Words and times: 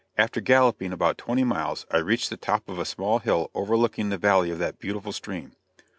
After 0.17 0.41
galloping 0.41 0.91
about 0.93 1.19
twenty 1.19 1.43
miles 1.43 1.85
I 1.91 1.97
reached 1.97 2.31
the 2.31 2.35
top 2.35 2.67
of 2.67 2.79
a 2.79 2.85
small 2.85 3.19
hill 3.19 3.51
overlooking 3.53 4.09
the 4.09 4.17
valley 4.17 4.49
of 4.49 4.57
that 4.57 4.79
beautiful 4.79 5.11
stream. 5.11 5.51